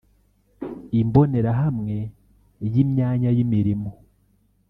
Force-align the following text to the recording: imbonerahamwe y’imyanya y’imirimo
imbonerahamwe 1.01 1.97
y’imyanya 2.71 3.29
y’imirimo 3.37 3.91